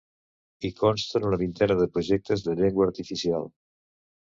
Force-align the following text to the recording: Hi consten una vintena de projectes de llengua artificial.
Hi 0.63 0.71
consten 0.79 1.27
una 1.27 1.39
vintena 1.43 1.77
de 1.81 1.87
projectes 1.99 2.47
de 2.49 2.59
llengua 2.63 2.89
artificial. 2.91 3.49